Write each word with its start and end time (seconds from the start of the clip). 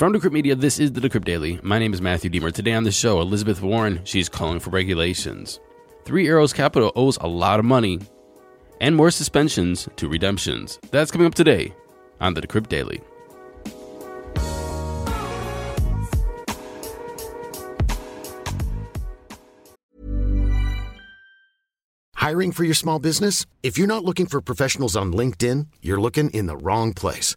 From 0.00 0.14
Decrypt 0.14 0.32
Media, 0.32 0.54
this 0.54 0.78
is 0.78 0.92
the 0.92 1.00
Decrypt 1.02 1.26
Daily. 1.26 1.60
My 1.62 1.78
name 1.78 1.92
is 1.92 2.00
Matthew 2.00 2.30
Deemer. 2.30 2.50
Today 2.50 2.72
on 2.72 2.84
the 2.84 2.90
show, 2.90 3.20
Elizabeth 3.20 3.60
Warren, 3.60 4.00
she's 4.04 4.30
calling 4.30 4.58
for 4.58 4.70
regulations. 4.70 5.60
Three 6.06 6.26
Arrows 6.26 6.54
Capital 6.54 6.90
owes 6.96 7.18
a 7.18 7.28
lot 7.28 7.58
of 7.58 7.66
money 7.66 8.00
and 8.80 8.96
more 8.96 9.10
suspensions 9.10 9.90
to 9.96 10.08
redemptions. 10.08 10.78
That's 10.90 11.10
coming 11.10 11.26
up 11.26 11.34
today 11.34 11.74
on 12.18 12.32
the 12.32 12.40
Decrypt 12.40 12.70
Daily. 12.70 13.02
Hiring 22.14 22.52
for 22.52 22.64
your 22.64 22.72
small 22.72 23.00
business? 23.00 23.44
If 23.62 23.76
you're 23.76 23.86
not 23.86 24.06
looking 24.06 24.24
for 24.24 24.40
professionals 24.40 24.96
on 24.96 25.12
LinkedIn, 25.12 25.66
you're 25.82 26.00
looking 26.00 26.30
in 26.30 26.46
the 26.46 26.56
wrong 26.56 26.94
place. 26.94 27.36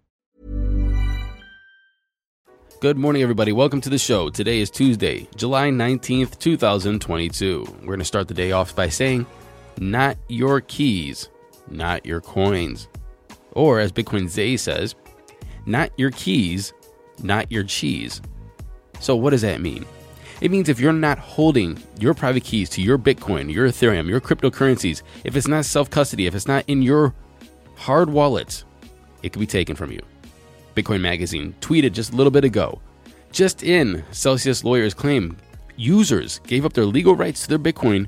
Good 2.81 2.97
morning, 2.97 3.21
everybody. 3.21 3.51
Welcome 3.51 3.79
to 3.81 3.91
the 3.91 3.99
show. 3.99 4.31
Today 4.31 4.59
is 4.59 4.71
Tuesday, 4.71 5.27
July 5.35 5.69
19th, 5.69 6.39
2022. 6.39 7.63
We're 7.81 7.85
going 7.85 7.99
to 7.99 8.05
start 8.05 8.27
the 8.27 8.33
day 8.33 8.53
off 8.53 8.75
by 8.75 8.89
saying, 8.89 9.27
not 9.77 10.17
your 10.29 10.61
keys, 10.61 11.29
not 11.69 12.07
your 12.07 12.21
coins. 12.21 12.87
Or 13.51 13.79
as 13.79 13.91
Bitcoin 13.91 14.27
Zay 14.27 14.57
says, 14.57 14.95
not 15.67 15.91
your 15.95 16.09
keys, 16.09 16.73
not 17.21 17.51
your 17.51 17.63
cheese. 17.65 18.19
So, 18.99 19.15
what 19.15 19.29
does 19.29 19.43
that 19.43 19.61
mean? 19.61 19.85
It 20.41 20.49
means 20.49 20.67
if 20.67 20.79
you're 20.79 20.91
not 20.91 21.19
holding 21.19 21.77
your 21.99 22.15
private 22.15 22.43
keys 22.43 22.67
to 22.71 22.81
your 22.81 22.97
Bitcoin, 22.97 23.53
your 23.53 23.67
Ethereum, 23.67 24.09
your 24.09 24.21
cryptocurrencies, 24.21 25.03
if 25.23 25.35
it's 25.35 25.47
not 25.47 25.65
self 25.65 25.91
custody, 25.91 26.25
if 26.25 26.33
it's 26.33 26.47
not 26.47 26.63
in 26.67 26.81
your 26.81 27.13
hard 27.75 28.09
wallet, 28.09 28.63
it 29.21 29.33
could 29.33 29.39
be 29.39 29.45
taken 29.45 29.75
from 29.75 29.91
you. 29.91 30.01
Bitcoin 30.75 31.01
Magazine 31.01 31.55
tweeted 31.61 31.93
just 31.93 32.13
a 32.13 32.15
little 32.15 32.31
bit 32.31 32.43
ago. 32.43 32.81
Just 33.31 33.63
in, 33.63 34.03
Celsius 34.11 34.63
lawyers 34.63 34.93
claim 34.93 35.37
users 35.77 36.39
gave 36.39 36.65
up 36.65 36.73
their 36.73 36.85
legal 36.85 37.15
rights 37.15 37.43
to 37.43 37.47
their 37.49 37.59
Bitcoin 37.59 38.07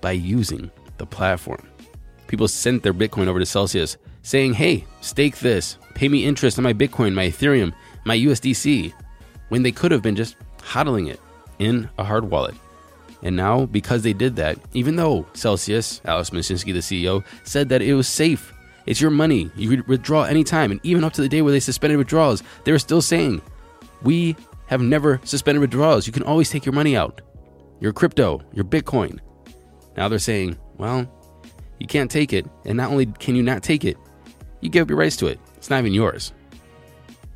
by 0.00 0.12
using 0.12 0.70
the 0.98 1.06
platform. 1.06 1.62
People 2.26 2.48
sent 2.48 2.82
their 2.82 2.94
Bitcoin 2.94 3.26
over 3.26 3.38
to 3.38 3.46
Celsius 3.46 3.96
saying, 4.22 4.54
hey, 4.54 4.84
stake 5.00 5.38
this, 5.38 5.78
pay 5.94 6.08
me 6.08 6.24
interest 6.24 6.58
on 6.58 6.62
my 6.62 6.72
Bitcoin, 6.72 7.12
my 7.12 7.28
Ethereum, 7.28 7.72
my 8.04 8.16
USDC, 8.16 8.92
when 9.48 9.62
they 9.62 9.72
could 9.72 9.90
have 9.90 10.02
been 10.02 10.16
just 10.16 10.36
hodling 10.58 11.08
it 11.08 11.20
in 11.58 11.88
a 11.98 12.04
hard 12.04 12.30
wallet. 12.30 12.54
And 13.22 13.36
now, 13.36 13.66
because 13.66 14.02
they 14.02 14.12
did 14.12 14.36
that, 14.36 14.58
even 14.72 14.96
though 14.96 15.26
Celsius, 15.34 16.00
Alex 16.04 16.30
Mashinsky, 16.30 16.72
the 16.72 16.80
CEO, 16.80 17.24
said 17.44 17.68
that 17.68 17.82
it 17.82 17.94
was 17.94 18.08
safe 18.08 18.52
it's 18.86 19.00
your 19.00 19.10
money. 19.10 19.50
You 19.56 19.68
could 19.68 19.88
withdraw 19.88 20.24
anytime. 20.24 20.70
And 20.70 20.80
even 20.82 21.04
up 21.04 21.12
to 21.14 21.22
the 21.22 21.28
day 21.28 21.42
where 21.42 21.52
they 21.52 21.60
suspended 21.60 21.98
withdrawals, 21.98 22.42
they 22.64 22.72
were 22.72 22.78
still 22.78 23.02
saying, 23.02 23.42
We 24.02 24.36
have 24.66 24.80
never 24.80 25.20
suspended 25.24 25.60
withdrawals. 25.60 26.06
You 26.06 26.12
can 26.12 26.22
always 26.22 26.50
take 26.50 26.64
your 26.64 26.72
money 26.72 26.96
out. 26.96 27.20
Your 27.80 27.92
crypto, 27.92 28.42
your 28.52 28.64
Bitcoin. 28.64 29.18
Now 29.96 30.08
they're 30.08 30.18
saying, 30.18 30.58
Well, 30.76 31.10
you 31.78 31.86
can't 31.86 32.10
take 32.10 32.32
it. 32.32 32.46
And 32.64 32.76
not 32.76 32.90
only 32.90 33.06
can 33.06 33.34
you 33.34 33.42
not 33.42 33.62
take 33.62 33.84
it, 33.84 33.96
you 34.60 34.70
give 34.70 34.82
up 34.82 34.88
your 34.88 34.98
rights 34.98 35.16
to 35.16 35.26
it. 35.26 35.40
It's 35.56 35.70
not 35.70 35.80
even 35.80 35.92
yours. 35.92 36.32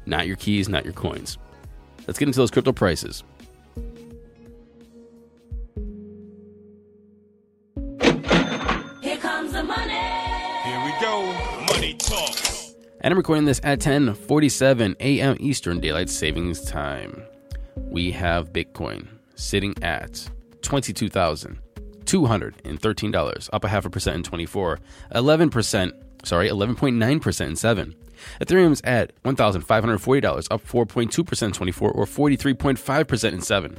Not 0.06 0.26
your 0.26 0.36
keys, 0.36 0.68
not 0.68 0.84
your 0.84 0.94
coins. 0.94 1.38
Let's 2.06 2.18
get 2.18 2.28
into 2.28 2.38
those 2.38 2.52
crypto 2.52 2.72
prices. 2.72 3.24
And 13.06 13.12
I'm 13.12 13.18
recording 13.18 13.44
this 13.44 13.60
at 13.62 13.78
10:47 13.78 14.96
a.m. 14.98 15.36
Eastern 15.38 15.78
Daylight 15.78 16.10
Savings 16.10 16.64
Time. 16.64 17.22
We 17.76 18.10
have 18.10 18.52
Bitcoin 18.52 19.06
sitting 19.36 19.80
at 19.80 20.28
$22,213, 20.62 23.48
up 23.52 23.62
a 23.62 23.68
half 23.68 23.84
a 23.84 23.90
percent 23.90 24.16
in 24.16 24.24
24, 24.24 24.80
11%, 25.14 25.92
sorry, 26.24 26.48
11.9% 26.48 27.46
in 27.46 27.54
7. 27.54 27.94
Ethereum's 28.40 28.80
at 28.82 29.12
$1,540, 29.22 30.48
up 30.50 30.66
4.2% 30.66 31.42
in 31.42 31.52
24 31.52 31.92
or 31.92 32.06
43.5% 32.06 33.32
in 33.32 33.40
7. 33.40 33.78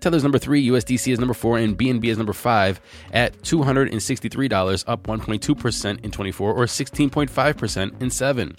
Tether's 0.00 0.22
number 0.22 0.38
three, 0.38 0.66
USDC 0.68 1.12
is 1.12 1.18
number 1.18 1.34
four, 1.34 1.58
and 1.58 1.76
BNB 1.76 2.04
is 2.04 2.18
number 2.18 2.32
five 2.32 2.80
at 3.12 3.40
$263, 3.42 4.84
up 4.86 5.06
1.2% 5.06 6.04
in 6.04 6.10
24 6.10 6.52
or 6.52 6.64
16.5% 6.66 8.02
in 8.02 8.10
seven. 8.10 8.56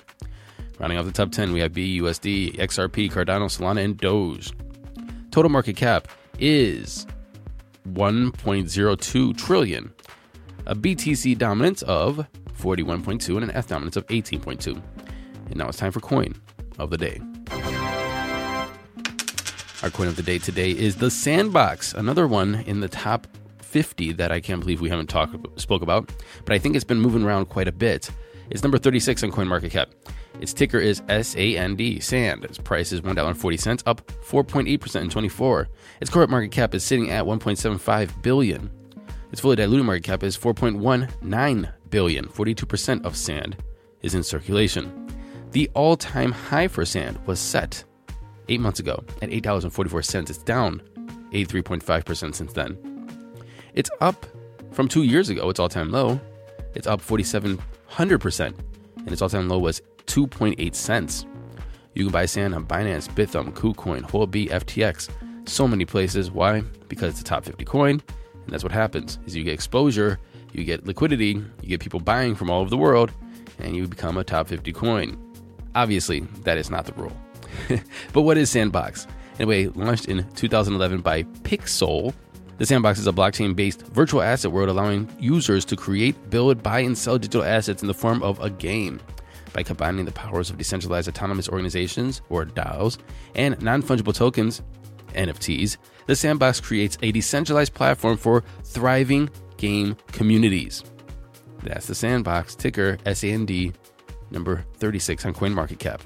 Rounding 0.80 0.98
off 0.98 1.06
the 1.06 1.12
top 1.12 1.32
10, 1.32 1.52
we 1.52 1.60
have 1.60 1.74
BUSD, 1.74 2.56
XRP, 2.58 3.12
Cardano, 3.12 3.48
Solana, 3.48 3.84
and 3.84 3.98
Doge. 3.98 4.54
Total 5.32 5.50
market 5.50 5.76
cap 5.76 6.08
is 6.40 7.06
1.02 7.90 9.38
trillion. 9.38 9.94
A 10.66 10.76
BTC 10.76 11.38
dominance 11.38 11.82
of 11.84 12.26
41.2 12.60 13.36
and 13.36 13.50
an 13.50 13.56
ETH 13.56 13.68
dominance 13.68 13.96
of 13.96 14.06
18.2. 14.08 14.82
And 15.48 15.56
now 15.56 15.68
it's 15.68 15.78
time 15.78 15.92
for 15.92 16.00
coin 16.00 16.34
of 16.78 16.90
the 16.90 16.98
day. 16.98 17.20
Our 19.82 19.90
coin 19.90 20.10
of 20.10 20.18
the 20.18 20.24
day 20.24 20.40
today 20.40 20.72
is 20.72 20.98
the 20.98 21.10
Sandbox, 21.10 21.94
another 21.94 22.28
one 22.28 22.56
in 22.68 22.82
the 22.82 22.90
top 22.90 23.28
50 23.62 24.12
that 24.14 24.30
I 24.30 24.42
can't 24.42 24.60
believe 24.60 24.82
we 24.82 24.90
haven't 24.90 25.08
talked 25.08 25.38
spoke 25.58 25.82
about, 25.82 26.12
but 26.44 26.54
I 26.54 26.60
think 26.60 26.76
it's 26.76 26.84
been 26.84 27.00
moving 27.00 27.24
around 27.24 27.46
quite 27.46 27.70
a 27.70 27.72
bit. 27.72 28.10
It's 28.50 28.62
number 28.62 28.78
36 28.78 29.24
on 29.24 29.32
CoinMarketCap. 29.32 29.86
Its 30.42 30.52
ticker 30.52 30.80
is 30.80 31.02
SAND, 31.08 32.04
SAND. 32.04 32.44
Its 32.44 32.58
price 32.58 32.92
is 32.92 33.00
$1.40, 33.00 33.84
up 33.86 34.06
4.8% 34.08 35.02
in 35.02 35.10
24. 35.10 35.70
Its 36.02 36.12
current 36.12 36.30
market 36.30 36.52
cap 36.52 36.76
is 36.76 36.84
sitting 36.84 37.10
at 37.12 37.24
1.75 37.24 38.22
billion. 38.22 38.70
Its 39.32 39.40
fully 39.40 39.56
diluted 39.56 39.86
market 39.86 40.04
cap 40.04 40.24
is 40.24 40.38
4.19 40.38 41.72
billion. 41.90 42.28
42% 42.28 43.06
of 43.06 43.16
SAND 43.16 43.56
is 44.02 44.14
in 44.14 44.24
circulation. 44.24 45.10
The 45.52 45.70
all-time 45.74 46.34
high 46.34 46.68
for 46.68 46.84
SAND 46.84 47.18
was 47.26 47.40
set 47.40 47.86
eight 48.50 48.60
months 48.60 48.80
ago 48.80 49.04
at 49.22 49.30
$8.44. 49.30 50.30
It's 50.30 50.40
down 50.40 50.82
83.5% 51.32 52.36
since 52.36 52.54
then. 52.54 52.78
It's 53.74 53.90
up 54.02 54.26
from 54.72 54.88
two 54.88 55.04
years 55.04 55.30
ago, 55.30 55.50
its 55.50 55.60
all 55.60 55.70
time 55.70 55.92
low. 55.92 56.20
It's 56.76 56.88
up 56.88 57.02
4,700%, 57.02 58.54
and 58.98 59.12
its 59.12 59.22
all 59.22 59.30
time 59.30 59.48
low 59.48 59.60
was 59.60 59.82
2.8 60.08 60.76
cents. 60.76 61.26
You 61.94 62.06
can 62.06 62.12
buy 62.12 62.26
sand 62.26 62.54
on 62.54 62.66
Binance, 62.66 63.10
Bithumb, 63.10 63.54
KuCoin, 63.54 64.10
Huobi, 64.10 64.50
FTX, 64.50 65.10
so 65.46 65.68
many 65.68 65.86
places. 65.86 66.32
Why? 66.32 66.62
Because 66.88 67.14
it's 67.14 67.22
a 67.22 67.24
top 67.24 67.46
50 67.46 67.66
coin, 67.66 68.02
and 68.44 68.50
that's 68.50 68.64
what 68.64 68.72
happens: 68.72 69.20
is 69.26 69.36
you 69.36 69.44
get 69.44 69.54
exposure, 69.54 70.20
you 70.54 70.64
get 70.64 70.86
liquidity, 70.86 71.44
you 71.62 71.70
get 71.70 71.80
people 71.80 72.00
buying 72.00 72.36
from 72.36 72.50
all 72.50 72.62
over 72.62 72.70
the 72.70 72.78
world, 72.78 73.12
and 73.58 73.76
you 73.76 73.88
become 73.88 74.18
a 74.18 74.24
top 74.24 74.48
50 74.48 74.72
coin. 74.74 75.18
Obviously, 75.76 76.22
that 76.44 76.58
is 76.58 76.70
not 76.70 76.86
the 76.86 76.94
rule. 76.94 77.16
but 78.14 78.22
what 78.22 78.38
is 78.38 78.50
Sandbox? 78.50 79.08
Anyway, 79.40 79.68
launched 79.68 80.06
in 80.06 80.30
2011 80.34 81.02
by 81.02 81.24
Pixowl, 81.24 82.14
the 82.60 82.66
Sandbox 82.66 83.00
is 83.00 83.08
a 83.08 83.14
blockchain 83.14 83.56
based 83.56 83.84
virtual 83.88 84.22
asset 84.22 84.52
world 84.52 84.68
allowing 84.68 85.10
users 85.18 85.64
to 85.64 85.78
create, 85.78 86.30
build, 86.30 86.62
buy, 86.62 86.82
and 86.82 86.98
sell 86.98 87.18
digital 87.18 87.44
assets 87.44 87.82
in 87.82 87.88
the 87.88 87.94
form 87.94 88.22
of 88.22 88.38
a 88.42 88.50
game. 88.50 89.00
By 89.54 89.64
combining 89.64 90.04
the 90.04 90.12
powers 90.12 90.50
of 90.50 90.58
decentralized 90.58 91.08
autonomous 91.08 91.48
organizations, 91.48 92.22
or 92.30 92.46
DAOs, 92.46 92.98
and 93.34 93.60
non 93.62 93.82
fungible 93.82 94.14
tokens, 94.14 94.62
NFTs, 95.14 95.78
the 96.06 96.16
Sandbox 96.16 96.60
creates 96.60 96.98
a 97.02 97.14
decentralized 97.14 97.74
platform 97.74 98.18
for 98.18 98.44
thriving 98.64 99.30
game 99.56 99.96
communities. 100.12 100.84
That's 101.64 101.88
the 101.88 101.96
Sandbox, 101.96 102.56
ticker 102.56 102.98
SAND, 103.06 103.74
number 104.32 104.66
36 104.78 105.26
on 105.26 105.34
CoinMarketCap. 105.34 106.02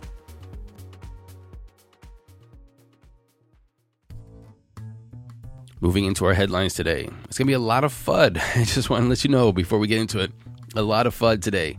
Moving 5.83 6.06
into 6.06 6.24
our 6.24 6.33
headlines 6.33 6.75
today. 6.75 7.09
It's 7.25 7.38
going 7.38 7.45
to 7.45 7.51
be 7.51 7.51
a 7.51 7.59
lot 7.59 7.83
of 7.83 7.91
FUD. 7.91 8.38
I 8.56 8.63
just 8.63 8.89
want 8.89 9.03
to 9.03 9.09
let 9.09 9.25
you 9.25 9.30
know 9.30 9.51
before 9.51 9.80
we 9.80 9.88
get 9.89 10.00
into 10.00 10.19
it. 10.19 10.31
A 10.77 10.81
lot 10.81 11.06
of 11.06 11.13
FUD 11.13 11.41
today. 11.41 11.77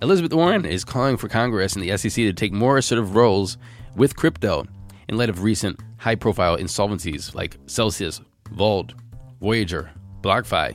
Elizabeth 0.00 0.32
Warren 0.32 0.64
is 0.64 0.86
calling 0.86 1.18
for 1.18 1.28
Congress 1.28 1.76
and 1.76 1.84
the 1.84 1.94
SEC 1.98 2.14
to 2.14 2.32
take 2.32 2.54
more 2.54 2.78
assertive 2.78 3.14
roles 3.14 3.58
with 3.94 4.16
crypto 4.16 4.64
in 5.06 5.18
light 5.18 5.28
of 5.28 5.42
recent 5.42 5.78
high 5.98 6.14
profile 6.14 6.56
insolvencies 6.56 7.34
like 7.34 7.58
Celsius, 7.66 8.22
Vauld, 8.52 8.94
Voyager, 9.42 9.90
BlockFi. 10.22 10.74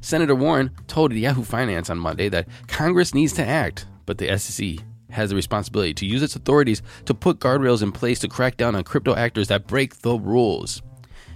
Senator 0.00 0.34
Warren 0.34 0.70
told 0.86 1.12
Yahoo 1.12 1.44
Finance 1.44 1.90
on 1.90 1.98
Monday 1.98 2.30
that 2.30 2.48
Congress 2.66 3.12
needs 3.12 3.34
to 3.34 3.46
act, 3.46 3.84
but 4.06 4.16
the 4.16 4.38
SEC 4.38 4.78
has 5.10 5.28
the 5.28 5.36
responsibility 5.36 5.92
to 5.92 6.06
use 6.06 6.22
its 6.22 6.34
authorities 6.34 6.80
to 7.04 7.12
put 7.12 7.40
guardrails 7.40 7.82
in 7.82 7.92
place 7.92 8.20
to 8.20 8.28
crack 8.28 8.56
down 8.56 8.74
on 8.74 8.84
crypto 8.84 9.14
actors 9.14 9.48
that 9.48 9.66
break 9.66 9.96
the 10.00 10.18
rules. 10.18 10.80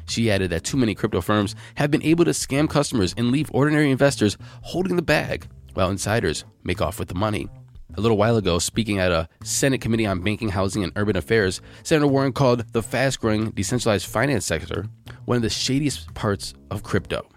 She 0.08 0.30
added 0.30 0.50
that 0.50 0.64
too 0.64 0.76
many 0.76 0.94
crypto 0.94 1.20
firms 1.20 1.54
have 1.76 1.90
been 1.90 2.02
able 2.02 2.24
to 2.24 2.30
scam 2.30 2.68
customers 2.68 3.14
and 3.16 3.30
leave 3.30 3.50
ordinary 3.52 3.90
investors 3.90 4.36
holding 4.62 4.96
the 4.96 5.02
bag 5.02 5.46
while 5.74 5.90
insiders 5.90 6.44
make 6.64 6.80
off 6.80 6.98
with 6.98 7.08
the 7.08 7.14
money. 7.14 7.48
A 7.96 8.00
little 8.00 8.16
while 8.16 8.36
ago, 8.36 8.58
speaking 8.58 8.98
at 8.98 9.12
a 9.12 9.28
Senate 9.42 9.80
Committee 9.80 10.06
on 10.06 10.20
Banking, 10.20 10.50
Housing, 10.50 10.82
and 10.82 10.92
Urban 10.96 11.16
Affairs, 11.16 11.60
Senator 11.82 12.06
Warren 12.06 12.32
called 12.32 12.72
the 12.72 12.82
fast 12.82 13.20
growing 13.20 13.50
decentralized 13.50 14.06
finance 14.06 14.46
sector 14.46 14.86
one 15.24 15.36
of 15.36 15.42
the 15.42 15.50
shadiest 15.50 16.12
parts 16.14 16.54
of 16.70 16.82
crypto. 16.82 17.28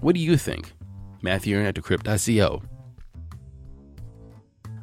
What 0.00 0.14
do 0.14 0.20
you 0.20 0.36
think? 0.36 0.72
Matthew 1.22 1.58
at 1.60 1.74
Decrypt.co. 1.74 2.62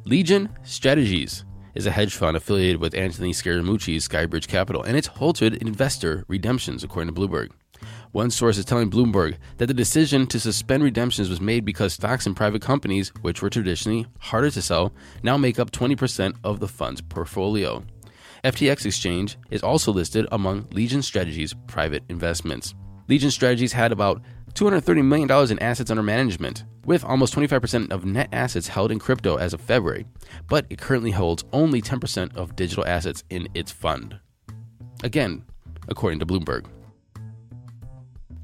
Legion 0.04 0.50
Strategies 0.62 1.45
is 1.76 1.86
a 1.86 1.90
hedge 1.90 2.14
fund 2.14 2.36
affiliated 2.36 2.80
with 2.80 2.94
Anthony 2.94 3.32
Scaramucci's 3.32 4.08
Skybridge 4.08 4.48
Capital, 4.48 4.82
and 4.82 4.96
it's 4.96 5.06
halted 5.06 5.54
investor 5.56 6.24
redemptions, 6.26 6.82
according 6.82 7.14
to 7.14 7.20
Bloomberg. 7.20 7.50
One 8.12 8.30
source 8.30 8.56
is 8.56 8.64
telling 8.64 8.90
Bloomberg 8.90 9.36
that 9.58 9.66
the 9.66 9.74
decision 9.74 10.26
to 10.28 10.40
suspend 10.40 10.82
redemptions 10.82 11.28
was 11.28 11.40
made 11.40 11.64
because 11.64 11.92
stocks 11.92 12.26
in 12.26 12.34
private 12.34 12.62
companies, 12.62 13.12
which 13.20 13.42
were 13.42 13.50
traditionally 13.50 14.06
harder 14.18 14.50
to 14.50 14.62
sell, 14.62 14.92
now 15.22 15.36
make 15.36 15.58
up 15.58 15.70
20% 15.70 16.34
of 16.42 16.60
the 16.60 16.68
fund's 16.68 17.02
portfolio. 17.02 17.84
FTX 18.42 18.86
Exchange 18.86 19.36
is 19.50 19.62
also 19.62 19.92
listed 19.92 20.26
among 20.32 20.66
Legion 20.70 21.02
Strategies' 21.02 21.54
private 21.66 22.04
investments. 22.08 22.74
Legion 23.08 23.30
Strategies 23.30 23.72
had 23.72 23.92
about 23.92 24.22
$230 24.56 25.04
million 25.04 25.50
in 25.50 25.58
assets 25.58 25.90
under 25.90 26.02
management, 26.02 26.64
with 26.86 27.04
almost 27.04 27.34
25% 27.34 27.92
of 27.92 28.06
net 28.06 28.28
assets 28.32 28.68
held 28.68 28.90
in 28.90 28.98
crypto 28.98 29.36
as 29.36 29.52
of 29.52 29.60
February, 29.60 30.06
but 30.48 30.64
it 30.70 30.78
currently 30.78 31.10
holds 31.10 31.44
only 31.52 31.82
10% 31.82 32.34
of 32.36 32.56
digital 32.56 32.86
assets 32.86 33.22
in 33.28 33.48
its 33.54 33.70
fund. 33.70 34.18
Again, 35.04 35.44
according 35.88 36.20
to 36.20 36.26
Bloomberg. 36.26 36.66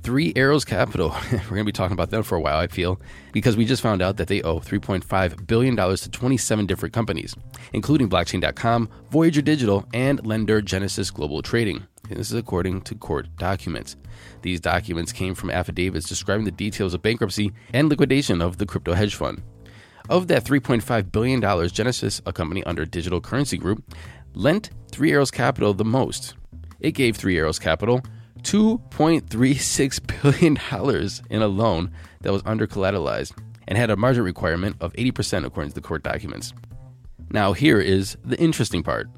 Three 0.02 0.32
Arrows 0.34 0.64
Capital. 0.64 1.10
We're 1.32 1.38
going 1.38 1.58
to 1.58 1.64
be 1.64 1.72
talking 1.72 1.93
about 1.93 2.10
them 2.10 2.25
for 2.25 2.34
a 2.34 2.40
while, 2.40 2.58
I 2.58 2.66
feel, 2.66 3.00
because 3.31 3.56
we 3.56 3.64
just 3.64 3.82
found 3.82 4.02
out 4.02 4.16
that 4.16 4.26
they 4.26 4.43
owe 4.43 4.58
$3.5 4.58 5.46
billion 5.46 5.76
to 5.76 6.10
27 6.10 6.66
different 6.66 6.93
companies, 6.93 7.37
including 7.72 8.10
Blockchain.com, 8.10 8.88
Voyager 9.10 9.43
Digital, 9.43 9.87
and 9.94 10.25
lender 10.26 10.60
Genesis 10.60 11.12
Global 11.12 11.40
Trading. 11.40 11.87
And 12.10 12.19
this 12.19 12.32
is 12.32 12.37
according 12.37 12.82
to 12.82 12.96
court 12.96 13.28
documents. 13.38 13.96
These 14.43 14.60
documents 14.60 15.12
came 15.12 15.37
from 15.37 15.50
affidavits 15.50 16.08
describing 16.08 16.46
the 16.46 16.50
details 16.50 16.94
of 16.94 17.02
bankruptcy 17.02 17.52
and 17.72 17.88
liquidation 17.88 18.43
of 18.43 18.58
the 18.58 18.66
crypto 18.66 18.94
hedge 18.94 19.14
fund. 19.14 19.40
Of 20.08 20.26
that 20.26 20.43
$3.5 20.43 21.12
billion, 21.12 21.69
Genesis, 21.69 22.20
a 22.26 22.32
company 22.32 22.64
under 22.64 22.84
Digital 22.84 23.20
Currency 23.20 23.56
Group, 23.56 23.94
lent 24.34 24.70
Three 24.90 25.12
Arrows 25.12 25.31
Capital 25.31 25.75
the 25.75 25.84
most. 25.84 26.34
It 26.81 26.93
gave 26.93 27.16
Three 27.16 27.38
Arrows 27.38 27.60
Capital 27.60 28.02
$2.36 28.43 30.23
billion 30.23 31.11
in 31.31 31.43
a 31.43 31.49
loan 31.49 31.93
that 32.21 32.33
was 32.33 32.43
under 32.44 32.67
collateralized 32.67 33.33
and 33.69 33.79
had 33.79 33.91
a 33.91 33.97
margin 33.97 34.25
requirement 34.25 34.77
of 34.81 34.93
80% 34.94 35.44
according 35.44 35.71
to 35.71 35.75
the 35.75 35.81
court 35.81 36.03
documents. 36.03 36.53
Now, 37.31 37.53
here 37.53 37.81
is 37.81 38.17
the 38.25 38.39
interesting 38.39 38.83
part. 38.83 39.09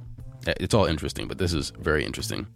Eh, 0.46 0.54
it's 0.60 0.74
all 0.74 0.84
interesting, 0.84 1.26
but 1.26 1.38
this 1.38 1.52
is 1.52 1.72
very 1.78 2.04
interesting. 2.04 2.46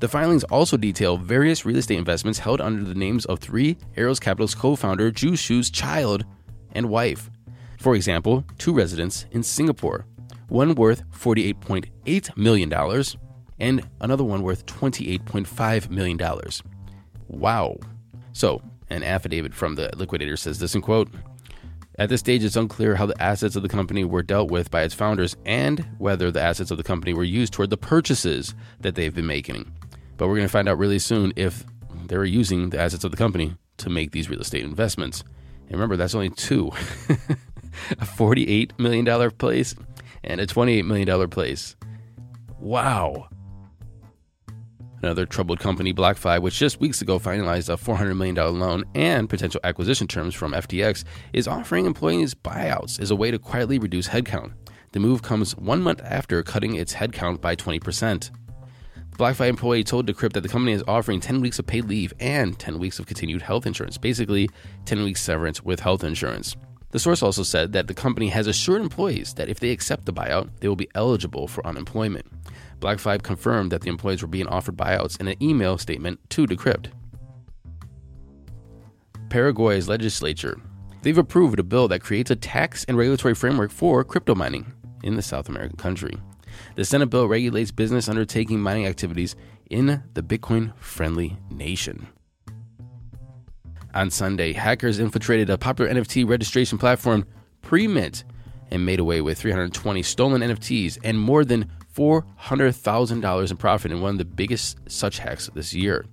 The 0.00 0.08
filings 0.08 0.44
also 0.44 0.76
detail 0.76 1.16
various 1.16 1.64
real 1.64 1.78
estate 1.78 1.98
investments 1.98 2.38
held 2.38 2.60
under 2.60 2.84
the 2.84 2.94
names 2.94 3.24
of 3.26 3.38
three 3.38 3.76
Arrows 3.96 4.20
Capital's 4.20 4.54
co 4.54 4.76
founder 4.76 5.10
Zhu 5.10 5.32
Shu's 5.32 5.70
child 5.70 6.24
and 6.72 6.88
wife. 6.88 7.30
For 7.78 7.94
example, 7.94 8.44
two 8.58 8.74
residents 8.74 9.26
in 9.30 9.42
Singapore, 9.42 10.06
one 10.48 10.74
worth 10.74 11.02
$48.8 11.12 12.36
million 12.36 12.70
and 13.60 13.86
another 14.00 14.24
one 14.24 14.42
worth 14.42 14.66
$28.5 14.66 15.90
million. 15.90 16.18
Wow. 17.28 17.76
So, 18.32 18.62
an 18.88 19.04
affidavit 19.04 19.54
from 19.54 19.76
the 19.76 19.90
liquidator 19.96 20.36
says 20.36 20.58
this 20.58 20.74
in 20.74 20.80
quote 20.80 21.08
At 21.98 22.08
this 22.08 22.20
stage, 22.20 22.42
it's 22.42 22.56
unclear 22.56 22.96
how 22.96 23.06
the 23.06 23.22
assets 23.22 23.54
of 23.56 23.62
the 23.62 23.68
company 23.68 24.04
were 24.04 24.22
dealt 24.22 24.50
with 24.50 24.70
by 24.70 24.82
its 24.82 24.94
founders 24.94 25.36
and 25.44 25.86
whether 25.98 26.30
the 26.30 26.40
assets 26.40 26.70
of 26.70 26.78
the 26.78 26.82
company 26.82 27.14
were 27.14 27.24
used 27.24 27.52
toward 27.52 27.70
the 27.70 27.76
purchases 27.76 28.54
that 28.80 28.94
they've 28.94 29.14
been 29.14 29.26
making. 29.26 29.72
But 30.16 30.28
we're 30.28 30.36
going 30.36 30.48
to 30.48 30.52
find 30.52 30.68
out 30.68 30.78
really 30.78 30.98
soon 30.98 31.32
if 31.36 31.64
they 32.06 32.16
were 32.16 32.24
using 32.24 32.70
the 32.70 32.80
assets 32.80 33.04
of 33.04 33.10
the 33.10 33.16
company 33.16 33.54
to 33.78 33.90
make 33.90 34.10
these 34.10 34.28
real 34.28 34.40
estate 34.40 34.64
investments. 34.64 35.22
And 35.64 35.72
remember, 35.72 35.96
that's 35.96 36.14
only 36.14 36.30
two 36.30 36.68
a 37.90 38.04
$48 38.04 38.78
million 38.78 39.30
place 39.32 39.74
and 40.24 40.40
a 40.40 40.46
$28 40.46 40.84
million 40.84 41.30
place. 41.30 41.76
Wow. 42.58 43.28
Another 45.02 45.24
troubled 45.24 45.60
company, 45.60 45.94
BlockFi, 45.94 46.42
which 46.42 46.58
just 46.58 46.80
weeks 46.80 47.00
ago 47.00 47.18
finalized 47.18 47.72
a 47.72 47.76
$400 47.76 48.16
million 48.16 48.36
loan 48.36 48.84
and 48.94 49.30
potential 49.30 49.60
acquisition 49.64 50.06
terms 50.06 50.34
from 50.34 50.52
FTX, 50.52 51.04
is 51.32 51.48
offering 51.48 51.86
employees 51.86 52.34
buyouts 52.34 53.00
as 53.00 53.10
a 53.10 53.16
way 53.16 53.30
to 53.30 53.38
quietly 53.38 53.78
reduce 53.78 54.08
headcount. 54.08 54.52
The 54.92 55.00
move 55.00 55.22
comes 55.22 55.56
one 55.56 55.82
month 55.82 56.02
after 56.04 56.42
cutting 56.42 56.74
its 56.74 56.94
headcount 56.94 57.40
by 57.40 57.56
20%. 57.56 58.30
The 59.10 59.16
BlockFi 59.16 59.48
employee 59.48 59.84
told 59.84 60.06
Decrypt 60.06 60.34
that 60.34 60.42
the 60.42 60.48
company 60.48 60.72
is 60.72 60.84
offering 60.86 61.20
10 61.20 61.40
weeks 61.40 61.58
of 61.58 61.66
paid 61.66 61.86
leave 61.86 62.12
and 62.20 62.58
10 62.58 62.78
weeks 62.78 62.98
of 62.98 63.06
continued 63.06 63.42
health 63.42 63.66
insurance, 63.66 63.96
basically 63.96 64.50
10 64.84 65.02
weeks 65.02 65.22
severance 65.22 65.62
with 65.62 65.80
health 65.80 66.04
insurance. 66.04 66.56
The 66.90 66.98
source 66.98 67.22
also 67.22 67.42
said 67.42 67.72
that 67.72 67.86
the 67.86 67.94
company 67.94 68.28
has 68.28 68.46
assured 68.46 68.82
employees 68.82 69.34
that 69.34 69.48
if 69.48 69.60
they 69.60 69.70
accept 69.70 70.06
the 70.06 70.12
buyout, 70.12 70.50
they 70.60 70.68
will 70.68 70.76
be 70.76 70.90
eligible 70.94 71.46
for 71.46 71.66
unemployment. 71.66 72.26
BlockFi 72.80 73.22
confirmed 73.22 73.70
that 73.70 73.82
the 73.82 73.88
employees 73.88 74.22
were 74.22 74.28
being 74.28 74.48
offered 74.48 74.76
buyouts 74.76 75.20
in 75.20 75.28
an 75.28 75.40
email 75.42 75.78
statement 75.78 76.18
to 76.30 76.46
Decrypt. 76.46 76.90
Paraguay's 79.28 79.88
legislature. 79.88 80.60
They've 81.02 81.16
approved 81.16 81.60
a 81.60 81.62
bill 81.62 81.86
that 81.88 82.02
creates 82.02 82.30
a 82.30 82.36
tax 82.36 82.84
and 82.84 82.96
regulatory 82.96 83.34
framework 83.34 83.70
for 83.70 84.02
crypto 84.02 84.34
mining 84.34 84.72
in 85.04 85.14
the 85.14 85.22
South 85.22 85.48
American 85.48 85.76
country. 85.76 86.14
The 86.74 86.84
Senate 86.84 87.06
bill 87.06 87.28
regulates 87.28 87.70
business 87.70 88.08
undertaking 88.08 88.60
mining 88.60 88.86
activities 88.86 89.36
in 89.70 90.02
the 90.14 90.22
Bitcoin 90.22 90.76
friendly 90.78 91.36
nation. 91.50 92.08
On 93.94 94.10
Sunday, 94.10 94.52
hackers 94.52 94.98
infiltrated 94.98 95.50
a 95.50 95.58
popular 95.58 95.92
NFT 95.92 96.28
registration 96.28 96.78
platform, 96.78 97.26
Premint, 97.62 98.24
and 98.70 98.86
made 98.86 99.00
away 99.00 99.20
with 99.20 99.38
320 99.38 100.02
stolen 100.02 100.42
NFTs 100.42 100.98
and 101.02 101.18
more 101.18 101.44
than 101.44 101.70
$400,000 101.94 103.50
in 103.50 103.56
profit 103.56 103.90
in 103.90 104.00
one 104.00 104.12
of 104.12 104.18
the 104.18 104.24
biggest 104.24 104.78
such 104.88 105.18
hacks 105.18 105.50
this 105.54 105.74
year. 105.74 106.06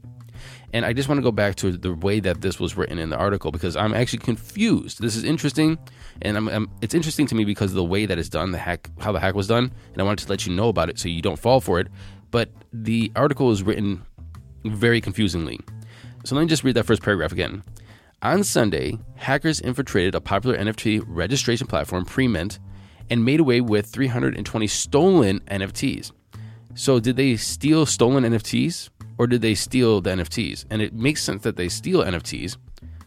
And 0.74 0.86
I 0.86 0.94
just 0.94 1.08
want 1.08 1.20
to 1.20 1.24
go 1.24 1.32
back 1.32 1.56
to 1.58 1.72
the 1.72 1.94
way 1.94 2.20
that 2.20 2.42
this 2.42 2.60
was 2.60 2.76
written 2.76 3.00
in 3.00 3.10
the 3.10 3.18
article 3.18 3.52
because 3.52 3.76
I'm 3.76 3.94
actually 3.94 4.20
confused. 4.20 5.02
This 5.02 5.16
is 5.16 5.24
interesting, 5.24 5.78
and 6.22 6.36
I'm, 6.36 6.50
I'm, 6.50 6.70
it's 6.82 6.94
interesting 6.94 7.26
to 7.28 7.36
me 7.36 7.46
because 7.46 7.74
the 7.74 7.84
way 7.84 8.06
that 8.06 8.18
it's 8.18 8.30
done, 8.30 8.52
the 8.52 8.58
hack, 8.58 8.90
how 9.00 9.12
the 9.12 9.20
hack 9.20 9.36
was 9.36 9.48
done, 9.48 9.72
and 9.94 10.02
I 10.02 10.04
wanted 10.04 10.26
to 10.26 10.30
let 10.30 10.46
you 10.46 10.54
know 10.54 10.70
about 10.70 10.90
it 10.90 11.00
so 11.00 11.08
you 11.08 11.22
don't 11.22 11.40
fall 11.40 11.62
for 11.62 11.80
it. 11.80 11.88
But 12.32 12.50
the 12.74 13.12
article 13.16 13.52
is 13.52 13.64
written 13.64 14.04
very 14.66 15.00
confusingly. 15.00 15.60
So 16.28 16.36
let 16.36 16.42
me 16.42 16.50
just 16.50 16.66
read 16.66 16.76
that 16.76 16.84
first 16.84 17.04
paragraph 17.04 17.32
again. 17.32 17.64
On 18.22 18.44
Sunday, 18.44 19.00
hackers 19.16 19.62
infiltrated 19.62 20.14
a 20.14 20.20
popular 20.20 20.58
NFT 20.58 21.02
registration 21.08 21.68
platform, 21.68 22.04
Premint, 22.04 22.60
and 23.10 23.24
made 23.24 23.40
away 23.40 23.62
with 23.62 23.86
320 23.86 24.68
stolen 24.68 25.40
NFTs. 25.50 26.12
So, 26.76 27.00
did 27.00 27.16
they 27.16 27.38
steal 27.38 27.86
stolen 27.86 28.26
NFTs 28.26 28.90
or 29.18 29.28
did 29.28 29.42
they 29.42 29.56
steal 29.56 30.02
the 30.02 30.10
NFTs? 30.10 30.66
And 30.70 30.82
it 30.82 30.94
makes 30.94 31.24
sense 31.24 31.44
that 31.44 31.56
they 31.56 31.70
steal 31.70 32.04
NFTs, 32.04 32.58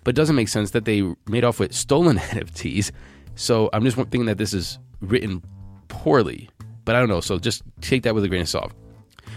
but 0.02 0.14
doesn't 0.14 0.34
make 0.34 0.48
sense 0.48 0.70
that 0.70 0.86
they 0.86 1.02
made 1.28 1.44
off 1.44 1.60
with 1.60 1.74
stolen 1.74 2.16
NFTs. 2.32 2.90
So, 3.34 3.68
I'm 3.74 3.84
just 3.84 3.98
thinking 3.98 4.24
that 4.24 4.38
this 4.38 4.54
is 4.54 4.78
written 5.02 5.42
poorly, 5.88 6.48
but 6.86 6.96
I 6.96 7.00
don't 7.00 7.10
know. 7.10 7.20
So, 7.20 7.38
just 7.38 7.64
take 7.82 8.02
that 8.04 8.14
with 8.14 8.24
a 8.24 8.28
grain 8.28 8.40
of 8.40 8.48
salt. 8.48 8.72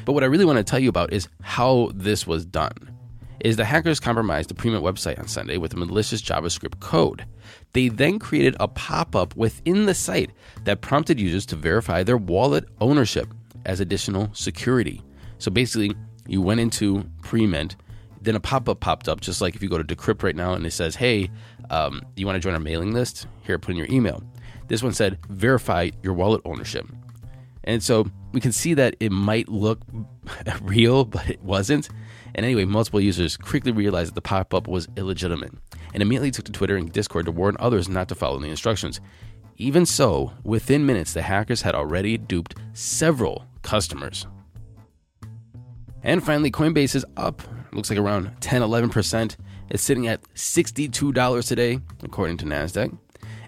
But 0.06 0.13
what 0.13 0.24
I 0.24 0.28
really 0.28 0.46
want 0.46 0.56
to 0.56 0.63
tell 0.63 0.80
you 0.80 0.88
about 0.88 1.12
is 1.12 1.28
how 1.42 1.92
this 1.94 2.25
was 2.25 2.46
done 2.46 2.93
is 3.40 3.56
the 3.56 3.66
hackers 3.66 4.00
compromised 4.00 4.50
the 4.50 4.54
Premint 4.54 4.82
website 4.82 5.20
on 5.20 5.28
Sunday 5.28 5.58
with 5.58 5.75
malicious 5.75 6.22
JavaScript 6.22 6.80
code. 6.80 7.25
They 7.74 7.90
then 7.90 8.20
created 8.20 8.56
a 8.60 8.68
pop 8.68 9.16
up 9.16 9.36
within 9.36 9.86
the 9.86 9.94
site 9.94 10.32
that 10.63 10.82
prompted 10.82 11.20
users 11.20 11.46
to 11.48 11.56
verify 11.56 12.04
their 12.04 12.18
wallet 12.18 12.66
ownership 12.80 13.28
as 13.66 13.80
additional 13.80 14.30
security. 14.34 15.02
So 15.40 15.52
basically, 15.52 15.96
you 16.28 16.42
went 16.42 16.60
into 16.60 17.04
Premint, 17.22 17.75
then 18.22 18.36
a 18.36 18.40
pop 18.40 18.70
up 18.70 18.80
popped 18.80 19.10
up, 19.10 19.22
just 19.22 19.42
like 19.42 19.56
if 19.56 19.63
you 19.63 19.70
go 19.70 19.82
to 19.82 19.84
Decrypt 19.84 20.24
right 20.24 20.36
now 20.36 20.54
and 20.54 20.66
it 20.66 20.72
says, 20.72 20.96
hey, 20.96 21.30
um, 21.70 22.02
you 22.16 22.25
want 22.25 22.36
to 22.36 22.40
join 22.40 22.54
our 22.54 22.60
mailing 22.60 22.94
list? 22.94 23.28
Here, 23.42 23.60
put 23.60 23.72
in 23.72 23.78
your 23.78 23.88
email. 23.90 24.24
This 24.68 24.82
one 24.82 24.94
said, 24.94 25.20
verify 25.30 25.90
your 26.02 26.13
wallet 26.13 26.42
ownership. 26.46 26.88
And 27.66 27.82
so 27.82 28.08
we 28.32 28.42
can 28.42 28.52
see 28.52 28.74
that 28.74 28.96
it 29.00 29.12
might 29.12 29.50
look 29.50 29.80
real, 30.62 31.06
but 31.06 31.30
it 31.30 31.42
wasn't. 31.42 31.90
And 32.36 32.46
anyway, 32.46 32.66
multiple 32.66 33.00
users 33.00 33.38
quickly 33.38 33.72
realized 33.72 34.10
that 34.12 34.16
the 34.16 34.22
pop 34.22 34.54
up 34.54 34.68
was 34.68 34.88
illegitimate 34.98 35.54
and 35.94 36.02
immediately 36.02 36.32
took 36.32 36.46
to 36.46 36.52
Twitter 36.52 36.75
and 36.75 36.92
Discord 36.92 37.25
to 37.25 37.32
warn 37.32 37.56
others 37.60 37.88
not 37.88 38.10
to 38.10 38.16
follow 38.16 38.40
the 38.40 38.48
instructions. 38.48 39.00
Even 39.58 39.86
so, 39.86 40.32
within 40.44 40.86
minutes, 40.86 41.13
the 41.13 41.22
hackers 41.22 41.62
had 41.62 41.75
already 41.75 42.18
duped 42.18 42.56
several 42.74 43.46
customers. 43.62 44.25
And 46.02 46.24
finally, 46.24 46.52
Coinbase 46.52 46.96
is 46.96 47.06
up. 47.18 47.42
Looks 47.72 47.90
like 47.90 48.00
around 48.00 48.36
10 48.42 48.62
11%. 48.62 49.38
It's 49.70 49.84
sitting 49.84 50.08
at 50.08 50.22
$62 50.34 51.48
today, 51.48 51.80
according 52.04 52.38
to 52.38 52.46
NASDAQ. 52.46 52.98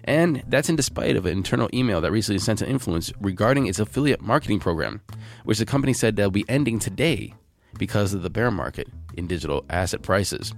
And 0.04 0.44
that's 0.46 0.68
in 0.68 0.76
despite 0.76 1.16
of 1.16 1.26
an 1.26 1.32
internal 1.32 1.68
email 1.74 2.00
that 2.00 2.12
recently 2.12 2.38
sent 2.38 2.60
to 2.60 2.68
Influence 2.68 3.12
regarding 3.20 3.66
its 3.66 3.80
affiliate 3.80 4.22
marketing 4.22 4.60
program, 4.60 5.02
which 5.44 5.58
the 5.58 5.66
company 5.66 5.92
said 5.92 6.14
they'll 6.14 6.30
be 6.30 6.48
ending 6.48 6.78
today 6.78 7.34
because 7.78 8.14
of 8.14 8.22
the 8.22 8.30
bear 8.30 8.50
market 8.50 8.88
in 9.16 9.26
digital 9.26 9.64
asset 9.70 10.02
prices. 10.02 10.52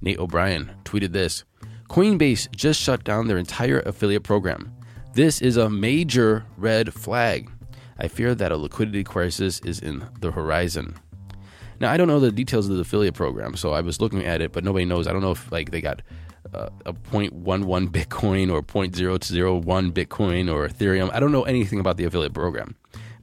Nate 0.00 0.18
O'Brien 0.18 0.70
tweeted 0.84 1.12
this 1.12 1.44
Coinbase 1.88 2.54
just 2.54 2.80
shut 2.80 3.04
down 3.04 3.26
their 3.26 3.38
entire 3.38 3.80
affiliate 3.80 4.22
program. 4.22 4.72
This 5.14 5.42
is 5.42 5.56
a 5.56 5.68
major 5.68 6.46
red 6.56 6.94
flag. 6.94 7.50
I 7.98 8.08
fear 8.08 8.34
that 8.34 8.52
a 8.52 8.56
liquidity 8.56 9.02
crisis 9.02 9.60
is 9.60 9.80
in 9.80 10.08
the 10.20 10.30
horizon. 10.30 10.96
Now 11.80 11.90
I 11.90 11.96
don't 11.96 12.08
know 12.08 12.20
the 12.20 12.30
details 12.30 12.68
of 12.68 12.76
the 12.76 12.82
affiliate 12.82 13.14
program, 13.14 13.56
so 13.56 13.72
I 13.72 13.80
was 13.80 14.00
looking 14.00 14.24
at 14.24 14.40
it, 14.40 14.52
but 14.52 14.64
nobody 14.64 14.84
knows. 14.84 15.06
I 15.06 15.12
don't 15.12 15.22
know 15.22 15.32
if 15.32 15.50
like 15.50 15.70
they 15.70 15.80
got 15.80 16.02
uh, 16.54 16.68
a 16.86 16.92
0.11 16.92 17.88
Bitcoin 17.88 18.52
or 18.52 18.62
0.001 18.62 19.92
Bitcoin 19.92 20.52
or 20.52 20.68
Ethereum. 20.68 21.10
I 21.12 21.20
don't 21.20 21.32
know 21.32 21.42
anything 21.42 21.80
about 21.80 21.96
the 21.96 22.04
affiliate 22.04 22.34
program, 22.34 22.76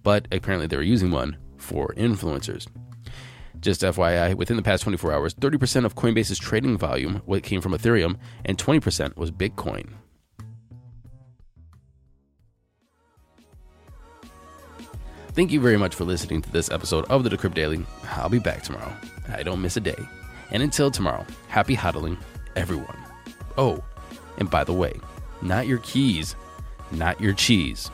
but 0.04 0.28
apparently 0.32 0.68
they 0.68 0.76
were 0.78 0.84
using 0.84 1.12
one 1.12 1.38
for 1.58 1.94
influencers. 1.96 2.68
Just 3.68 3.82
FYI, 3.82 4.34
within 4.34 4.56
the 4.56 4.64
past 4.64 4.84
24 4.84 5.12
hours, 5.12 5.34
30% 5.34 5.84
of 5.84 5.94
Coinbase's 5.94 6.40
trading 6.40 6.78
volume 6.78 7.22
came 7.44 7.60
from 7.60 7.74
Ethereum 7.74 8.16
and 8.46 8.58
20% 8.58 9.18
was 9.18 9.30
Bitcoin. 9.30 9.90
Thank 15.34 15.52
you 15.52 15.60
very 15.60 15.76
much 15.76 15.96
for 15.96 16.06
listening 16.06 16.42
to 16.44 16.50
this 16.50 16.72
episode 16.72 17.04
of 17.10 17.26
the 17.26 17.30
Decrypt 17.30 17.56
Daily. 17.56 17.86
I'll 18.12 18.30
be 18.30 18.40
back 18.40 18.64
tomorrow. 18.64 18.94
I 19.28 19.44
don't 19.44 19.62
miss 19.62 19.76
a 19.76 19.82
day. 19.82 20.00
And 20.52 20.64
until 20.64 20.90
tomorrow, 20.90 21.26
happy 21.50 21.76
hodling, 21.76 22.18
everyone. 22.56 22.98
Oh, 23.58 23.84
and 24.38 24.50
by 24.50 24.64
the 24.64 24.72
way, 24.72 24.94
not 25.42 25.68
your 25.68 25.80
keys, 25.80 26.38
not 26.94 27.20
your 27.20 27.34
cheese. 27.34 27.92